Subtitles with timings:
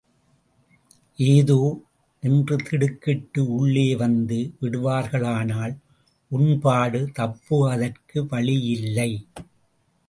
[1.17, 1.57] ஏதோ?
[2.23, 5.75] என்று திடுக்கிட்டு உள்ளே வந்து விடுவார்களானால்
[6.31, 9.11] உன்பாடு தப்புவதற்கு வழியில்லை.